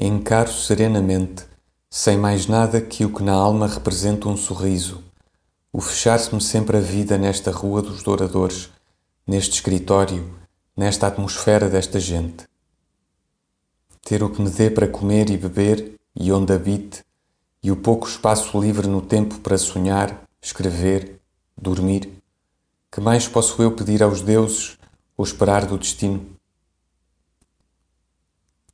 Encaro 0.00 0.52
serenamente, 0.52 1.44
sem 1.90 2.16
mais 2.16 2.46
nada 2.46 2.80
que 2.80 3.04
o 3.04 3.12
que 3.12 3.20
na 3.20 3.32
alma 3.32 3.66
representa 3.66 4.28
um 4.28 4.36
sorriso, 4.36 5.02
o 5.72 5.80
fechar-se-me 5.80 6.40
sempre 6.40 6.76
a 6.76 6.80
vida 6.80 7.18
nesta 7.18 7.50
rua 7.50 7.82
dos 7.82 8.00
douradores, 8.04 8.70
neste 9.26 9.54
escritório, 9.54 10.32
nesta 10.76 11.08
atmosfera 11.08 11.68
desta 11.68 11.98
gente. 11.98 12.44
Ter 14.02 14.22
o 14.22 14.30
que 14.30 14.40
me 14.40 14.48
dê 14.48 14.70
para 14.70 14.86
comer 14.86 15.30
e 15.30 15.36
beber 15.36 15.96
e 16.14 16.30
onde 16.30 16.52
habite, 16.52 17.04
e 17.60 17.72
o 17.72 17.76
pouco 17.76 18.06
espaço 18.06 18.56
livre 18.60 18.86
no 18.86 19.02
tempo 19.02 19.40
para 19.40 19.58
sonhar, 19.58 20.22
escrever, 20.40 21.20
dormir. 21.60 22.22
Que 22.92 23.00
mais 23.00 23.26
posso 23.26 23.60
eu 23.60 23.72
pedir 23.72 24.00
aos 24.04 24.20
deuses 24.20 24.78
ou 25.16 25.24
esperar 25.24 25.66
do 25.66 25.76
destino? 25.76 26.37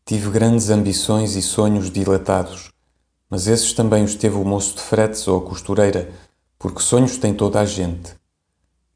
Tive 0.06 0.28
grandes 0.28 0.68
ambições 0.68 1.34
e 1.34 1.40
sonhos 1.40 1.90
dilatados, 1.90 2.70
mas 3.30 3.46
esses 3.46 3.72
também 3.72 4.04
os 4.04 4.14
teve 4.14 4.36
o 4.36 4.44
moço 4.44 4.74
de 4.74 4.82
fretes 4.82 5.26
ou 5.26 5.38
a 5.38 5.42
costureira, 5.42 6.12
porque 6.58 6.82
sonhos 6.82 7.16
tem 7.16 7.32
toda 7.32 7.58
a 7.58 7.64
gente. 7.64 8.14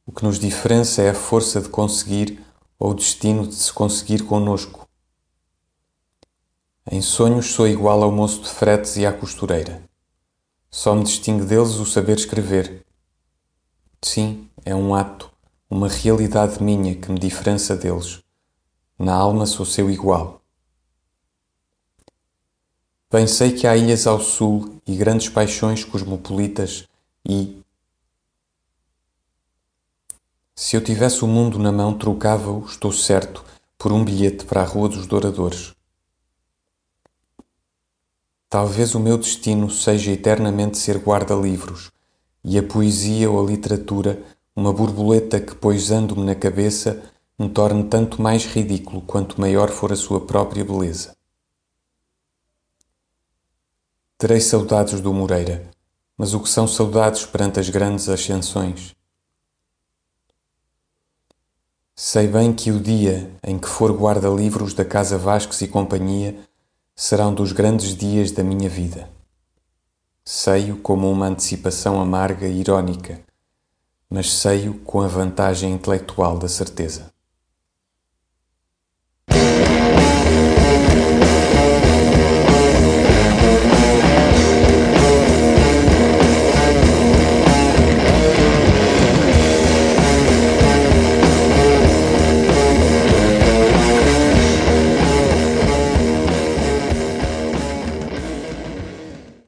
O 0.04 0.12
que 0.12 0.22
nos 0.22 0.38
diferença 0.38 1.00
é 1.00 1.08
a 1.08 1.14
força 1.14 1.62
de 1.62 1.70
conseguir 1.70 2.44
ou 2.78 2.90
o 2.90 2.94
destino 2.94 3.46
de 3.46 3.54
se 3.54 3.72
conseguir 3.72 4.24
conosco. 4.24 4.86
Em 6.90 7.00
sonhos 7.00 7.52
sou 7.52 7.66
igual 7.66 8.02
ao 8.02 8.12
moço 8.12 8.42
de 8.42 8.50
fretes 8.50 8.98
e 8.98 9.06
à 9.06 9.12
costureira. 9.12 9.82
Só 10.70 10.94
me 10.94 11.04
distingue 11.04 11.46
deles 11.46 11.76
o 11.76 11.86
saber 11.86 12.18
escrever. 12.18 12.84
Sim, 14.02 14.46
é 14.62 14.74
um 14.74 14.94
ato, 14.94 15.30
uma 15.70 15.88
realidade 15.88 16.62
minha 16.62 16.94
que 16.94 17.10
me 17.10 17.18
diferença 17.18 17.74
deles. 17.74 18.22
Na 18.98 19.14
alma 19.14 19.46
sou 19.46 19.64
seu 19.64 19.90
igual. 19.90 20.42
Bem 23.10 23.26
sei 23.26 23.52
que 23.52 23.66
há 23.66 23.74
ilhas 23.74 24.06
ao 24.06 24.20
sul 24.20 24.82
e 24.86 24.94
grandes 24.94 25.30
paixões 25.30 25.82
cosmopolitas 25.82 26.86
e. 27.26 27.56
Se 30.54 30.76
eu 30.76 30.84
tivesse 30.84 31.24
o 31.24 31.26
mundo 31.26 31.58
na 31.58 31.72
mão, 31.72 31.96
trocava-o, 31.96 32.66
estou 32.66 32.92
certo, 32.92 33.42
por 33.78 33.92
um 33.92 34.04
bilhete 34.04 34.44
para 34.44 34.60
a 34.60 34.64
Rua 34.64 34.90
dos 34.90 35.06
Douradores. 35.06 35.72
Talvez 38.50 38.94
o 38.94 39.00
meu 39.00 39.16
destino 39.16 39.70
seja 39.70 40.12
eternamente 40.12 40.76
ser 40.76 40.98
guarda-livros 40.98 41.90
e 42.44 42.58
a 42.58 42.62
poesia 42.62 43.30
ou 43.30 43.42
a 43.42 43.50
literatura 43.50 44.22
uma 44.54 44.70
borboleta 44.70 45.40
que, 45.40 45.54
poisando-me 45.54 46.26
na 46.26 46.34
cabeça, 46.34 47.02
me 47.38 47.48
torne 47.48 47.84
tanto 47.84 48.20
mais 48.20 48.44
ridículo 48.44 49.00
quanto 49.00 49.40
maior 49.40 49.70
for 49.70 49.94
a 49.94 49.96
sua 49.96 50.20
própria 50.20 50.62
beleza. 50.62 51.17
Terei 54.20 54.40
saudades 54.40 55.00
do 55.00 55.14
Moreira, 55.14 55.70
mas 56.16 56.34
o 56.34 56.40
que 56.40 56.48
são 56.48 56.66
saudades 56.66 57.24
perante 57.24 57.60
as 57.60 57.70
grandes 57.70 58.08
ascensões? 58.08 58.92
Sei 61.94 62.26
bem 62.26 62.52
que 62.52 62.72
o 62.72 62.80
dia 62.80 63.30
em 63.44 63.56
que 63.56 63.68
for 63.68 63.92
guarda-livros 63.92 64.74
da 64.74 64.84
Casa 64.84 65.16
Vasques 65.16 65.60
e 65.60 65.68
Companhia 65.68 66.36
será 66.96 67.28
um 67.28 67.34
dos 67.34 67.52
grandes 67.52 67.96
dias 67.96 68.32
da 68.32 68.42
minha 68.42 68.68
vida. 68.68 69.08
Sei-o 70.24 70.78
como 70.78 71.08
uma 71.08 71.28
antecipação 71.28 72.00
amarga 72.00 72.48
e 72.48 72.58
irónica, 72.58 73.20
mas 74.10 74.32
sei-o 74.32 74.74
com 74.80 75.00
a 75.00 75.06
vantagem 75.06 75.72
intelectual 75.74 76.36
da 76.40 76.48
certeza. 76.48 77.12